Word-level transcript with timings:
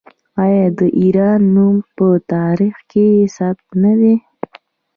آیا 0.43 0.65
د 0.77 0.81
ایران 0.99 1.39
نوم 1.55 1.75
په 1.95 2.07
تاریخ 2.33 2.75
کې 2.91 3.07
ثبت 3.35 3.67
نه 3.83 3.93
دی؟ 3.99 4.15